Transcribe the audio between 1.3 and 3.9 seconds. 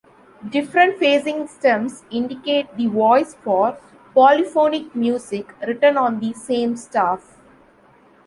stems indicate the voice for